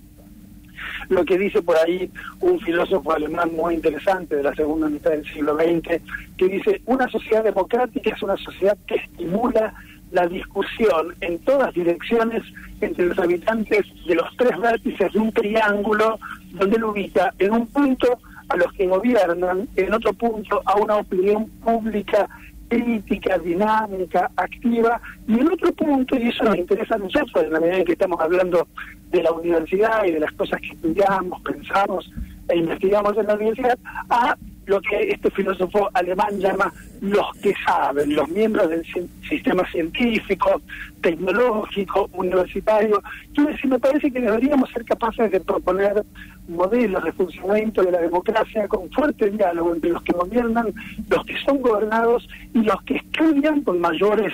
lo 1.09 1.23
que 1.23 1.37
dice 1.37 1.61
por 1.61 1.77
ahí 1.77 2.09
un 2.39 2.59
filósofo 2.61 3.11
alemán 3.11 3.51
muy 3.55 3.75
interesante 3.75 4.37
de 4.37 4.43
la 4.43 4.55
segunda 4.55 4.89
mitad 4.89 5.11
del 5.11 5.25
siglo 5.25 5.55
XX, 5.55 6.01
que 6.37 6.47
dice, 6.47 6.81
una 6.85 7.07
sociedad 7.09 7.43
democrática 7.43 8.09
es 8.15 8.23
una 8.23 8.37
sociedad 8.37 8.77
que 8.87 8.95
estimula 8.95 9.73
la 10.15 10.27
discusión 10.27 11.13
en 11.19 11.37
todas 11.39 11.73
direcciones 11.73 12.41
entre 12.81 13.07
los 13.07 13.19
habitantes 13.19 13.85
de 14.07 14.15
los 14.15 14.35
tres 14.37 14.57
vértices 14.57 15.11
de 15.11 15.19
un 15.19 15.31
triángulo 15.31 16.17
donde 16.51 16.79
lo 16.79 16.91
ubica 16.91 17.33
en 17.37 17.51
un 17.51 17.67
punto 17.67 18.17
a 18.47 18.55
los 18.55 18.71
que 18.73 18.87
gobiernan, 18.87 19.67
en 19.75 19.93
otro 19.93 20.13
punto 20.13 20.61
a 20.65 20.75
una 20.77 20.95
opinión 20.97 21.49
pública 21.63 22.29
crítica, 22.69 23.37
dinámica, 23.37 24.31
activa, 24.37 24.99
y 25.27 25.33
en 25.33 25.51
otro 25.51 25.71
punto, 25.73 26.17
y 26.17 26.29
eso 26.29 26.43
nos 26.45 26.57
interesa 26.57 26.95
a 26.95 26.99
nosotros 26.99 27.43
en 27.43 27.53
la 27.53 27.59
medida 27.59 27.77
en 27.77 27.85
que 27.85 27.91
estamos 27.91 28.19
hablando 28.19 28.67
de 29.11 29.21
la 29.21 29.31
universidad 29.31 30.03
y 30.05 30.11
de 30.11 30.19
las 30.19 30.31
cosas 30.31 30.61
que 30.61 30.69
estudiamos, 30.69 31.41
pensamos 31.41 32.09
e 32.47 32.57
investigamos 32.57 33.17
en 33.17 33.27
la 33.27 33.35
universidad, 33.35 33.77
a 34.09 34.35
lo 34.65 34.81
que 34.81 35.09
este 35.09 35.29
filósofo 35.31 35.89
alemán 35.93 36.39
llama 36.39 36.73
los 37.01 37.35
que 37.41 37.53
saben, 37.65 38.15
los 38.15 38.27
miembros 38.29 38.69
del 38.69 38.83
sistema 39.27 39.69
científico, 39.71 40.61
tecnológico, 41.01 42.09
universitario. 42.13 43.01
Quiero 43.33 43.51
decir, 43.51 43.69
me 43.69 43.79
parece 43.79 44.11
que 44.11 44.21
deberíamos 44.21 44.69
ser 44.71 44.85
capaces 44.85 45.31
de 45.31 45.39
proponer 45.39 46.03
modelos 46.47 47.03
de 47.03 47.11
funcionamiento 47.13 47.83
de 47.83 47.91
la 47.91 48.01
democracia 48.01 48.67
con 48.67 48.89
fuerte 48.91 49.29
diálogo 49.29 49.73
entre 49.73 49.91
los 49.91 50.03
que 50.03 50.13
gobiernan, 50.13 50.73
los 51.09 51.25
que 51.25 51.37
son 51.45 51.61
gobernados 51.61 52.27
y 52.53 52.59
los 52.59 52.81
que 52.83 52.95
estudian 52.95 53.61
con 53.61 53.79
mayores 53.79 54.33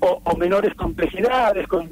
o, 0.00 0.36
menores 0.36 0.74
complejidades, 0.74 1.68
con 1.68 1.88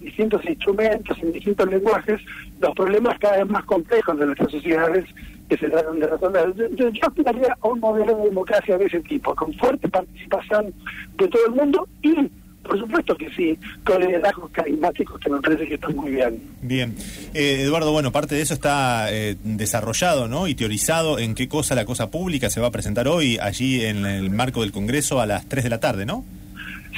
distintos 0.00 0.44
instrumentos, 0.44 1.16
en 1.22 1.32
distintos 1.32 1.70
lenguajes, 1.70 2.20
los 2.60 2.74
problemas 2.74 3.18
cada 3.20 3.38
vez 3.38 3.48
más 3.48 3.64
complejos 3.64 4.18
de 4.18 4.26
nuestras 4.26 4.50
sociedades 4.50 5.04
que 5.52 5.66
se 5.66 5.70
tratan 5.70 6.00
de 6.00 6.06
resolver. 6.06 6.54
Yo, 6.74 6.88
yo 6.88 7.06
aspiraría 7.06 7.56
a 7.60 7.68
un 7.68 7.78
modelo 7.78 8.16
de 8.16 8.24
democracia 8.24 8.78
de 8.78 8.86
ese 8.86 9.00
tipo, 9.00 9.34
con 9.34 9.52
fuerte 9.54 9.86
participación 9.88 10.72
de 11.18 11.28
todo 11.28 11.46
el 11.46 11.52
mundo 11.52 11.86
y 12.00 12.30
por 12.62 12.78
supuesto 12.78 13.16
que 13.16 13.28
sí, 13.30 13.58
con 13.84 14.00
liderazgos 14.00 14.50
carismáticos 14.52 15.18
que 15.18 15.28
me 15.28 15.40
parece 15.40 15.66
que 15.66 15.74
están 15.74 15.96
muy 15.96 16.12
bien. 16.12 16.40
Bien. 16.62 16.94
Eh, 17.34 17.62
Eduardo, 17.62 17.90
bueno, 17.90 18.12
parte 18.12 18.36
de 18.36 18.42
eso 18.42 18.54
está 18.54 19.12
eh, 19.12 19.36
desarrollado 19.42 20.28
¿no? 20.28 20.46
y 20.46 20.54
teorizado 20.54 21.18
en 21.18 21.34
qué 21.34 21.48
cosa 21.48 21.74
la 21.74 21.84
cosa 21.84 22.10
pública 22.10 22.50
se 22.50 22.60
va 22.60 22.68
a 22.68 22.70
presentar 22.70 23.08
hoy 23.08 23.36
allí 23.42 23.84
en 23.84 24.06
el 24.06 24.30
marco 24.30 24.60
del 24.60 24.70
Congreso 24.70 25.20
a 25.20 25.26
las 25.26 25.48
3 25.48 25.64
de 25.64 25.70
la 25.70 25.80
tarde, 25.80 26.06
¿no? 26.06 26.24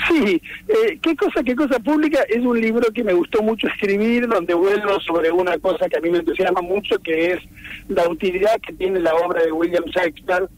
Sí, 0.08 0.42
eh, 0.68 0.98
qué 1.00 1.16
cosa, 1.16 1.42
qué 1.42 1.54
cosa 1.54 1.78
pública. 1.78 2.20
Es 2.28 2.44
un 2.44 2.60
libro 2.60 2.92
que 2.92 3.04
me 3.04 3.12
gustó 3.12 3.42
mucho 3.42 3.68
escribir, 3.68 4.26
donde 4.26 4.54
vuelvo 4.54 4.98
sobre 5.00 5.30
una 5.30 5.56
cosa 5.58 5.88
que 5.88 5.98
a 5.98 6.00
mí 6.00 6.10
me 6.10 6.18
entusiasma 6.18 6.60
mucho, 6.60 6.98
que 6.98 7.32
es 7.32 7.38
la 7.88 8.08
utilidad 8.08 8.60
que 8.60 8.72
tiene 8.72 9.00
la 9.00 9.14
obra 9.14 9.42
de 9.42 9.52
William 9.52 9.84
Shakespeare, 9.84 10.48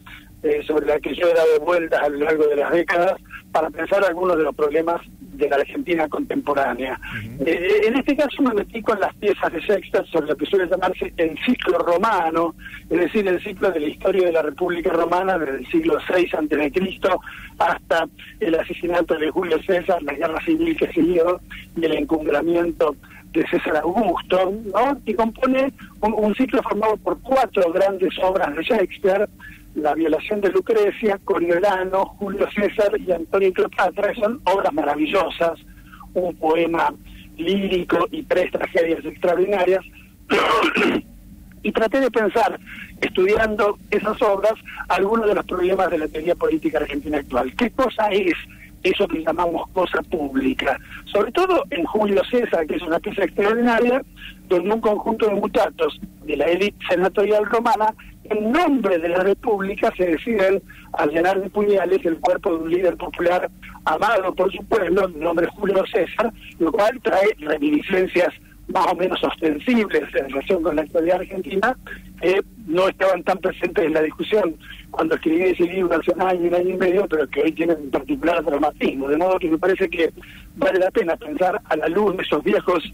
eh, 0.42 0.62
sobre 0.66 0.86
la 0.86 0.98
que 1.00 1.14
yo 1.14 1.28
he 1.28 1.34
dado 1.34 1.60
vueltas 1.60 2.02
a 2.02 2.08
lo 2.08 2.18
largo 2.18 2.46
de 2.46 2.56
las 2.56 2.72
décadas, 2.72 3.14
para 3.52 3.70
pensar 3.70 4.04
algunos 4.04 4.36
de 4.36 4.44
los 4.44 4.54
problemas 4.54 5.00
de 5.36 5.48
la 5.48 5.56
Argentina 5.56 6.08
contemporánea. 6.08 6.98
Eh, 7.44 7.82
en 7.86 7.96
este 7.96 8.16
caso 8.16 8.42
me 8.42 8.54
metí 8.54 8.82
con 8.82 8.98
las 9.00 9.14
piezas 9.16 9.52
de 9.52 9.60
Shakespeare 9.60 10.06
sobre 10.06 10.28
lo 10.28 10.36
que 10.36 10.46
suele 10.46 10.68
llamarse 10.68 11.12
el 11.16 11.38
ciclo 11.44 11.78
romano, 11.78 12.54
es 12.90 13.00
decir, 13.00 13.26
el 13.28 13.42
ciclo 13.42 13.70
de 13.70 13.80
la 13.80 13.88
historia 13.88 14.26
de 14.26 14.32
la 14.32 14.42
República 14.42 14.90
Romana 14.90 15.38
desde 15.38 15.58
el 15.58 15.66
siglo 15.68 15.98
VI 16.08 16.30
a.C. 16.34 17.00
hasta 17.58 18.08
el 18.40 18.54
asesinato 18.54 19.14
de 19.16 19.30
Julio 19.30 19.62
César, 19.62 20.02
la 20.02 20.14
guerra 20.14 20.44
civil 20.44 20.76
que 20.76 20.92
siguió 20.92 21.40
y 21.76 21.84
el 21.84 21.92
encumbramiento 21.92 22.96
de 23.32 23.46
César 23.48 23.76
Augusto, 23.76 24.52
¿no? 24.72 24.98
y 25.04 25.14
compone 25.14 25.72
un 26.00 26.34
ciclo 26.34 26.62
formado 26.62 26.96
por 26.96 27.20
cuatro 27.20 27.70
grandes 27.72 28.14
obras 28.22 28.54
de 28.56 28.62
Shakespeare, 28.62 29.28
la 29.76 29.94
violación 29.94 30.40
de 30.40 30.50
Lucrecia, 30.50 31.20
Coriolano, 31.24 32.06
Julio 32.18 32.48
César 32.50 32.98
y 32.98 33.12
Antonio 33.12 33.52
Cleopatra, 33.52 34.14
son 34.14 34.40
obras 34.44 34.72
maravillosas, 34.72 35.60
un 36.14 36.34
poema 36.36 36.92
lírico 37.36 38.08
y 38.10 38.22
tres 38.22 38.50
tragedias 38.50 39.04
extraordinarias. 39.04 39.84
y 41.62 41.72
traté 41.72 42.00
de 42.00 42.10
pensar, 42.10 42.58
estudiando 43.00 43.78
esas 43.90 44.20
obras, 44.22 44.54
algunos 44.88 45.26
de 45.26 45.34
los 45.34 45.44
problemas 45.44 45.90
de 45.90 45.98
la 45.98 46.08
teoría 46.08 46.34
política 46.34 46.78
argentina 46.78 47.18
actual. 47.18 47.52
¿Qué 47.56 47.70
cosa 47.70 48.08
es 48.10 48.34
eso 48.82 49.06
que 49.08 49.22
llamamos 49.22 49.68
cosa 49.70 50.00
pública? 50.02 50.78
Sobre 51.06 51.32
todo 51.32 51.64
en 51.70 51.84
Julio 51.84 52.22
César, 52.30 52.66
que 52.66 52.76
es 52.76 52.82
una 52.82 53.00
pieza 53.00 53.24
extraordinaria, 53.24 54.00
donde 54.48 54.74
un 54.74 54.80
conjunto 54.80 55.26
de 55.26 55.34
muchachos 55.34 56.00
de 56.24 56.36
la 56.36 56.46
élite 56.46 56.76
senatorial 56.88 57.44
romana 57.46 57.94
en 58.24 58.50
nombre 58.50 58.98
de 58.98 59.08
la 59.08 59.22
República 59.22 59.92
se 59.96 60.06
deciden 60.06 60.62
a 60.94 61.06
llenar 61.06 61.40
de 61.40 61.50
puñales 61.50 62.04
el 62.04 62.18
cuerpo 62.18 62.50
de 62.50 62.64
un 62.64 62.70
líder 62.70 62.96
popular 62.96 63.50
amado 63.84 64.34
por 64.34 64.52
su 64.52 64.64
pueblo, 64.64 65.06
el 65.06 65.20
nombre 65.20 65.46
Julio 65.46 65.84
César, 65.92 66.32
lo 66.58 66.72
cual 66.72 67.00
trae 67.02 67.34
reminiscencias 67.38 68.32
más 68.68 68.86
o 68.92 68.96
menos 68.96 69.22
ostensibles 69.22 70.02
en 70.14 70.28
relación 70.28 70.62
con 70.62 70.74
la 70.74 70.82
actualidad 70.82 71.20
argentina, 71.20 71.76
que 72.20 72.40
no 72.66 72.88
estaban 72.88 73.22
tan 73.22 73.38
presentes 73.38 73.84
en 73.84 73.92
la 73.92 74.02
discusión 74.02 74.56
cuando 74.90 75.14
escribí 75.14 75.42
ese 75.42 75.64
libro 75.64 75.96
hace 75.96 76.12
un 76.12 76.22
año, 76.22 76.48
un 76.48 76.54
año 76.54 76.70
y 76.70 76.76
medio, 76.76 77.06
pero 77.06 77.28
que 77.28 77.42
hoy 77.42 77.52
tienen 77.52 77.76
un 77.80 77.90
particular 77.90 78.42
dramatismo, 78.44 79.08
de 79.08 79.16
modo 79.18 79.38
que 79.38 79.50
me 79.50 79.58
parece 79.58 79.88
que 79.88 80.10
vale 80.56 80.78
la 80.78 80.90
pena 80.90 81.16
pensar 81.16 81.60
a 81.64 81.76
la 81.76 81.88
luz 81.88 82.16
de 82.16 82.22
esos 82.22 82.42
viejos 82.42 82.92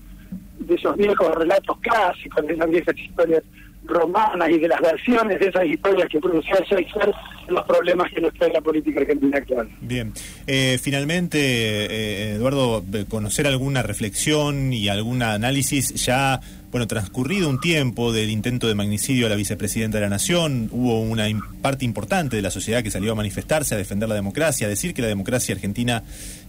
de 0.66 0.74
esos 0.74 0.96
viejos 0.96 1.34
relatos 1.34 1.76
clásicos, 1.80 2.46
de 2.46 2.54
esas 2.54 2.70
viejas 2.70 2.98
historias 2.98 3.42
romanas 3.84 4.48
y 4.48 4.58
de 4.58 4.68
las 4.68 4.80
versiones 4.80 5.40
de 5.40 5.46
esas 5.46 5.66
historias 5.66 6.08
que 6.08 6.20
producía 6.20 6.54
Shakespeare 6.70 7.12
los 7.48 7.64
problemas 7.64 8.10
que 8.12 8.20
nos 8.20 8.32
trae 8.34 8.52
la 8.52 8.60
política 8.60 9.00
argentina 9.00 9.38
actual. 9.38 9.68
Bien, 9.80 10.12
eh, 10.46 10.78
finalmente, 10.80 11.38
eh, 11.40 12.34
Eduardo, 12.34 12.84
conocer 13.08 13.46
alguna 13.46 13.82
reflexión 13.82 14.72
y 14.72 14.88
algún 14.88 15.22
análisis 15.22 15.94
ya 15.94 16.40
bueno, 16.72 16.86
transcurrido 16.86 17.50
un 17.50 17.60
tiempo 17.60 18.14
del 18.14 18.30
intento 18.30 18.66
de 18.66 18.74
magnicidio 18.74 19.26
a 19.26 19.28
la 19.28 19.36
vicepresidenta 19.36 19.98
de 19.98 20.04
la 20.04 20.08
Nación, 20.08 20.70
hubo 20.72 21.02
una 21.02 21.26
parte 21.60 21.84
importante 21.84 22.34
de 22.34 22.40
la 22.40 22.50
sociedad 22.50 22.82
que 22.82 22.90
salió 22.90 23.12
a 23.12 23.14
manifestarse, 23.14 23.74
a 23.74 23.78
defender 23.78 24.08
la 24.08 24.14
democracia, 24.14 24.66
a 24.66 24.70
decir 24.70 24.94
que 24.94 25.02
la 25.02 25.08
democracia 25.08 25.54
argentina 25.54 26.02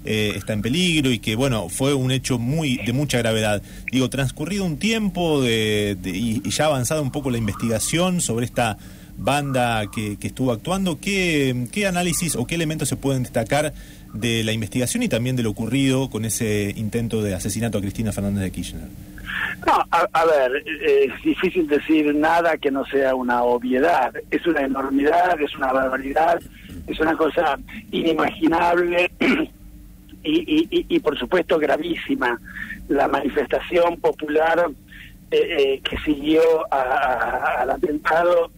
eh, 0.06 0.32
está 0.34 0.54
en 0.54 0.62
peligro 0.62 1.12
y 1.12 1.20
que, 1.20 1.36
bueno, 1.36 1.68
fue 1.68 1.94
un 1.94 2.10
hecho 2.10 2.40
muy 2.40 2.78
de 2.78 2.94
mucha 2.94 3.18
gravedad. 3.18 3.62
Digo, 3.92 4.10
transcurrido 4.10 4.64
un 4.64 4.78
tiempo 4.78 5.42
de, 5.42 5.98
y, 6.06 6.50
ya 6.50 6.68
avanzada 6.68 7.02
un 7.02 7.12
poco 7.12 7.30
la 7.30 7.38
investigación 7.38 8.22
sobre 8.22 8.46
esta 8.46 8.78
banda 9.18 9.92
que, 9.94 10.16
que 10.16 10.28
estuvo 10.28 10.54
actuando, 10.54 11.02
¿qué, 11.02 11.68
¿qué 11.70 11.86
análisis 11.86 12.38
o 12.38 12.48
qué 12.48 12.56
elementos 12.56 12.88
se 12.88 12.96
pueden 12.96 13.24
destacar 13.24 13.74
de 14.14 14.46
la 14.46 14.54
investigación 14.54 15.04
y 15.04 15.10
también 15.10 15.36
de 15.36 15.44
lo 15.44 15.50
ocurrido 15.50 16.10
con 16.10 16.24
ese 16.24 16.74
intento 16.78 17.22
de 17.22 17.34
asesinato 17.34 17.78
a 17.78 17.82
Cristina 17.82 18.14
Fernández 18.14 18.42
de 18.42 18.52
Kirchner? 18.52 19.13
No, 19.66 19.86
a, 19.92 20.26
ver, 20.26 20.64
es 20.82 21.24
difícil 21.24 21.68
decir 21.68 22.14
nada 22.16 22.58
que 22.58 22.72
no 22.72 22.86
sea 22.86 23.16
una 23.16 23.44
obviedad. 23.44 24.14
Es 24.30 24.46
una 24.46 24.62
enormidad, 24.62 25.40
es 25.40 25.56
una 25.56 25.72
barbaridad, 25.72 26.40
es 26.88 27.00
una 27.00 27.16
cosa 27.16 27.58
inimaginable 27.92 29.12
y, 30.24 30.86
y, 30.90 31.00
por 31.00 31.18
supuesto 31.18 31.58
gravísima. 31.58 32.40
La 32.90 33.08
manifestación 33.08 33.98
popular 33.98 34.70
eh, 35.34 35.38
eh, 35.58 35.82
que 35.82 35.98
siguió 36.06 36.42
al 36.72 37.68
atentado 37.72 38.52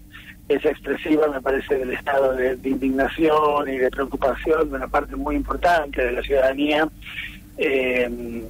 es 0.49 0.63
expresiva, 0.65 1.27
me 1.27 1.41
parece, 1.41 1.77
del 1.77 1.91
estado 1.91 2.33
de, 2.33 2.57
indignación 2.63 3.69
y 3.69 3.77
de 3.77 3.89
preocupación 3.89 4.69
de 4.69 4.75
una 4.75 4.87
parte 4.89 5.15
muy 5.15 5.37
importante 5.37 6.03
de 6.03 6.11
la 6.11 6.21
ciudadanía. 6.21 6.87
Eh, 7.57 8.43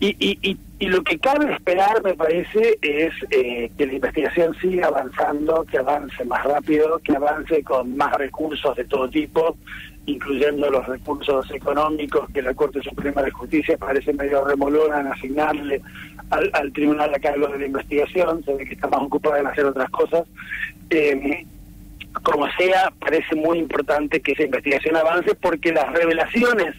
Y, 0.00 0.16
y, 0.20 0.56
y, 0.78 0.86
lo 0.86 1.02
que 1.02 1.18
cabe 1.18 1.52
esperar, 1.52 2.02
me 2.04 2.14
parece, 2.14 2.78
es 2.82 3.12
eh, 3.30 3.68
que 3.76 3.86
la 3.86 3.94
investigación 3.94 4.54
siga 4.60 4.86
avanzando, 4.86 5.64
que 5.64 5.78
avance 5.78 6.24
más 6.24 6.44
rápido, 6.44 7.00
que 7.00 7.16
avance 7.16 7.64
con 7.64 7.96
más 7.96 8.14
recursos 8.16 8.76
de 8.76 8.84
todo 8.84 9.10
tipo, 9.10 9.56
incluyendo 10.06 10.70
los 10.70 10.86
recursos 10.86 11.50
económicos 11.50 12.30
que 12.32 12.42
la 12.42 12.54
Corte 12.54 12.80
Suprema 12.80 13.22
de 13.22 13.32
Justicia 13.32 13.76
parece 13.76 14.12
medio 14.12 14.44
remolona 14.44 15.00
en 15.00 15.08
asignarle 15.08 15.82
al, 16.30 16.72
tribunal 16.72 17.12
a 17.12 17.18
cargo 17.18 17.48
de 17.48 17.58
la 17.58 17.66
investigación, 17.66 18.44
se 18.44 18.54
ve 18.54 18.64
que 18.64 18.74
está 18.74 18.86
más 18.86 19.02
ocupada 19.02 19.40
en 19.40 19.48
hacer 19.48 19.64
otras 19.64 19.90
cosas. 19.90 20.26
Eh, 20.90 21.44
como 22.22 22.50
sea, 22.52 22.92
parece 22.98 23.34
muy 23.36 23.58
importante 23.58 24.20
que 24.20 24.32
esa 24.32 24.42
investigación 24.42 24.96
avance 24.96 25.34
porque 25.34 25.72
las 25.72 25.92
revelaciones 25.92 26.74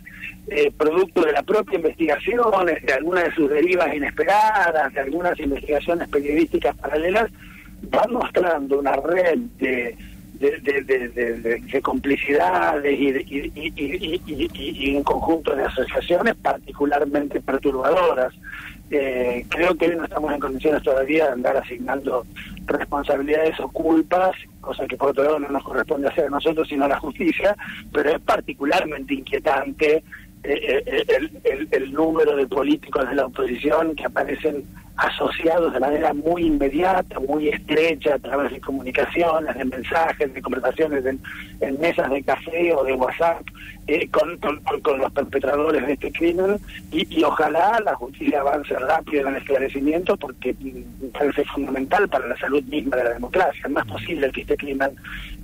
eh, 0.51 0.71
producto 0.75 1.21
de 1.21 1.31
la 1.31 1.43
propia 1.43 1.75
investigación, 1.75 2.41
de 2.65 2.93
algunas 2.93 3.25
de 3.25 3.35
sus 3.35 3.49
derivas 3.51 3.93
inesperadas, 3.93 4.91
de 4.93 4.99
algunas 4.99 5.39
investigaciones 5.39 6.07
periodísticas 6.09 6.75
paralelas, 6.75 7.29
van 7.91 8.13
mostrando 8.13 8.79
una 8.79 8.93
red 8.95 9.37
de, 9.59 9.95
de, 10.39 11.81
complicidades 11.83 12.99
y, 12.99 14.95
un 14.95 15.03
conjunto 15.03 15.55
de 15.55 15.65
asociaciones 15.65 16.35
particularmente 16.35 17.41
perturbadoras. 17.41 18.33
Eh, 18.89 19.45
creo 19.49 19.75
que 19.75 19.89
no 19.89 20.05
estamos 20.05 20.33
en 20.33 20.39
condiciones 20.39 20.81
todavía 20.81 21.25
de 21.25 21.33
andar 21.33 21.57
asignando 21.57 22.25
responsabilidades 22.69 23.59
o 23.59 23.69
culpas, 23.69 24.35
cosa 24.61 24.87
que 24.87 24.97
por 24.97 25.09
otro 25.09 25.23
lado 25.23 25.39
no 25.39 25.49
nos 25.49 25.63
corresponde 25.63 26.07
hacer 26.07 26.25
a 26.25 26.29
nosotros 26.29 26.67
sino 26.67 26.85
a 26.85 26.89
la 26.89 26.99
justicia, 26.99 27.55
pero 27.91 28.11
es 28.11 28.19
particularmente 28.21 29.13
inquietante 29.13 30.03
eh, 30.43 30.83
eh, 30.85 31.05
el, 31.43 31.67
el, 31.71 31.93
número 31.93 32.35
de 32.35 32.47
políticos 32.47 33.09
de 33.09 33.15
la 33.15 33.25
oposición 33.25 33.95
que 33.95 34.05
aparecen 34.05 34.63
asociados 34.99 35.73
de 35.73 35.79
manera 35.79 36.13
muy 36.13 36.43
inmediata, 36.43 37.19
muy 37.21 37.49
estrecha, 37.49 38.15
a 38.15 38.19
través 38.19 38.51
de 38.51 38.59
comunicaciones, 38.59 39.55
de 39.55 39.65
mensajes, 39.65 40.33
de 40.33 40.41
conversaciones 40.41 41.05
en, 41.05 41.79
mesas 41.79 42.09
de 42.09 42.21
café 42.23 42.73
o 42.73 42.83
de 42.83 42.93
WhatsApp 42.93 43.41
eh, 43.87 44.09
con, 44.09 44.37
los 44.99 45.11
perpetradores 45.13 45.85
de 45.87 45.93
este 45.93 46.11
crimen 46.11 46.57
y, 46.91 47.23
ojalá 47.23 47.79
la 47.83 47.95
justicia 47.95 48.41
avance 48.41 48.73
rápido 48.75 49.21
en 49.21 49.35
el 49.35 49.41
esclarecimiento 49.41 50.17
porque 50.17 50.53
parece 51.13 51.45
fundamental 51.45 52.09
para 52.09 52.27
la 52.27 52.37
salud 52.37 52.63
misma 52.63 52.97
de 52.97 53.03
la 53.05 53.13
democracia. 53.13 53.61
Es 53.63 53.71
más 53.71 53.85
posible 53.85 54.31
que 54.31 54.41
este 54.41 54.57
crimen... 54.57 54.91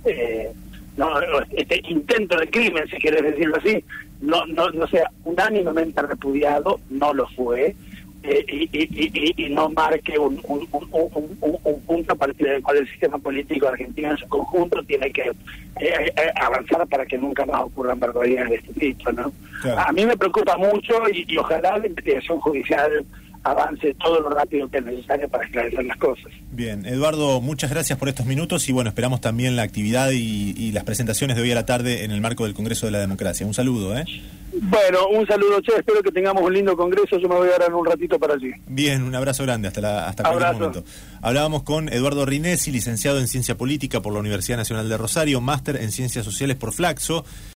Eh, 0.04 0.52
no 0.96 1.10
este 1.50 1.82
intento 1.90 2.38
de 2.38 2.48
crimen, 2.48 2.88
si 2.88 2.96
quieres 2.96 3.22
decirlo 3.22 3.56
así, 3.56 3.84
no, 4.20 4.46
no, 4.46 4.70
no 4.70 4.86
sea 4.86 5.10
unánimemente 5.24 6.02
repudiado, 6.02 6.80
no 6.90 7.12
lo 7.12 7.28
fue, 7.28 7.74
eh, 8.22 8.44
y, 8.48 9.44
y, 9.44 9.48
no 9.50 9.68
marque 9.68 10.18
un, 10.18 10.40
un, 10.48 10.68
un, 10.72 11.80
punto 11.82 12.12
a 12.12 12.16
partir 12.16 12.48
del 12.48 12.62
cual 12.62 12.78
el 12.78 12.88
sistema 12.88 13.18
político 13.18 13.68
argentino 13.68 14.10
en 14.10 14.16
su 14.16 14.26
conjunto 14.26 14.82
tiene 14.82 15.12
que 15.12 15.28
eh, 15.28 15.32
eh, 15.80 16.12
avanzar 16.34 16.84
para 16.88 17.06
que 17.06 17.18
nunca 17.18 17.46
más 17.46 17.62
ocurran 17.62 18.00
barbaridades 18.00 18.50
de 18.50 18.56
este 18.56 18.72
tipo. 18.80 19.12
¿no? 19.12 19.32
A 19.76 19.92
mí 19.92 20.04
me 20.04 20.16
preocupa 20.16 20.56
mucho 20.56 20.94
y 21.12 21.36
ojalá 21.36 21.78
la 21.78 21.86
investigación 21.86 22.40
judicial 22.40 23.06
avance 23.46 23.94
todo 23.94 24.20
lo 24.20 24.30
rápido 24.30 24.68
que 24.68 24.78
es 24.78 24.84
necesario 24.84 25.28
para 25.28 25.44
esclarecer 25.44 25.84
las 25.84 25.96
cosas. 25.98 26.32
Bien, 26.50 26.84
Eduardo, 26.84 27.40
muchas 27.40 27.70
gracias 27.70 27.98
por 27.98 28.08
estos 28.08 28.26
minutos 28.26 28.68
y 28.68 28.72
bueno, 28.72 28.88
esperamos 28.88 29.20
también 29.20 29.56
la 29.56 29.62
actividad 29.62 30.10
y, 30.12 30.72
las 30.72 30.84
presentaciones 30.84 31.36
de 31.36 31.42
hoy 31.42 31.52
a 31.52 31.54
la 31.54 31.64
tarde 31.64 32.04
en 32.04 32.10
el 32.10 32.20
marco 32.20 32.44
del 32.44 32.52
Congreso 32.52 32.86
de 32.86 32.92
la 32.92 32.98
Democracia. 32.98 33.46
Un 33.46 33.54
saludo, 33.54 33.96
¿eh? 33.96 34.04
Bueno, 34.52 35.08
un 35.08 35.26
saludo, 35.26 35.60
Che, 35.60 35.72
espero 35.76 36.02
que 36.02 36.10
tengamos 36.10 36.42
un 36.42 36.52
lindo 36.52 36.76
congreso, 36.76 37.18
yo 37.18 37.28
me 37.28 37.36
voy 37.36 37.48
a 37.48 37.58
dar 37.58 37.72
un 37.72 37.84
ratito 37.84 38.18
para 38.18 38.34
allí. 38.34 38.50
Bien, 38.66 39.02
un 39.02 39.14
abrazo 39.14 39.42
grande, 39.44 39.68
hasta, 39.68 39.80
la, 39.80 40.08
hasta 40.08 40.24
cualquier 40.24 40.52
momento. 40.54 40.84
Hablábamos 41.22 41.62
con 41.62 41.88
Eduardo 41.88 42.26
Rinesi, 42.26 42.72
licenciado 42.72 43.18
en 43.18 43.28
Ciencia 43.28 43.56
Política 43.56 44.00
por 44.00 44.12
la 44.12 44.20
Universidad 44.20 44.56
Nacional 44.56 44.88
de 44.88 44.96
Rosario, 44.96 45.40
máster 45.40 45.76
en 45.76 45.92
Ciencias 45.92 46.24
Sociales 46.24 46.56
por 46.56 46.72
Flaxo. 46.72 47.24